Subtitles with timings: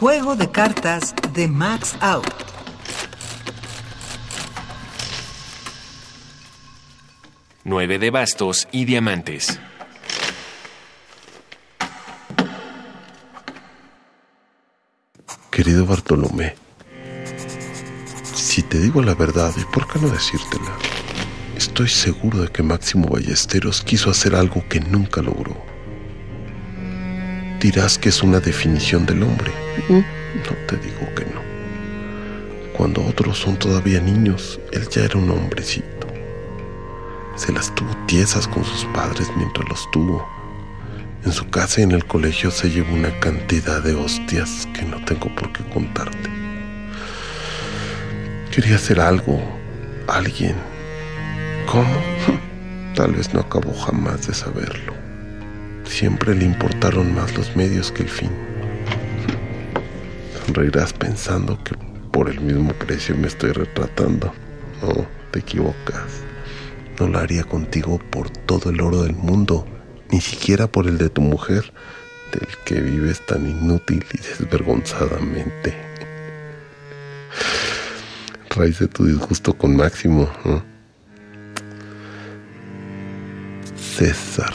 [0.00, 2.24] Juego de cartas de Max Out.
[7.64, 9.58] Nueve de bastos y diamantes.
[15.50, 16.54] Querido Bartolomé,
[18.34, 20.78] si te digo la verdad, ¿y por qué no decírtela?
[21.56, 25.77] Estoy seguro de que Máximo Ballesteros quiso hacer algo que nunca logró.
[27.60, 29.50] Dirás que es una definición del hombre.
[29.88, 31.42] No te digo que no.
[32.76, 36.06] Cuando otros son todavía niños, él ya era un hombrecito.
[37.34, 40.24] Se las tuvo tiesas con sus padres mientras los tuvo.
[41.24, 45.04] En su casa y en el colegio se llevó una cantidad de hostias que no
[45.04, 46.30] tengo por qué contarte.
[48.52, 49.42] Quería hacer algo,
[50.06, 50.54] alguien.
[51.66, 51.90] ¿Cómo?
[52.94, 55.08] Tal vez no acabó jamás de saberlo.
[55.88, 58.30] Siempre le importaron más los medios que el fin.
[60.46, 61.74] Sonreirás pensando que
[62.12, 64.32] por el mismo precio me estoy retratando.
[64.82, 66.22] No, te equivocas.
[67.00, 69.66] No lo haría contigo por todo el oro del mundo,
[70.10, 71.72] ni siquiera por el de tu mujer,
[72.32, 75.74] del que vives tan inútil y desvergonzadamente.
[78.50, 80.28] Raíz de tu disgusto con Máximo.
[83.74, 84.54] César.